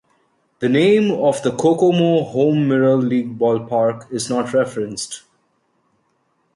The 0.61 0.67
name 0.67 1.11
of 1.11 1.43
the 1.43 1.51
Kokomo 1.55 2.23
home 2.23 2.67
minor 2.67 2.95
league 2.95 3.37
ballpark 3.37 4.11
is 4.11 4.31
not 4.31 4.51
referenced. 4.51 5.21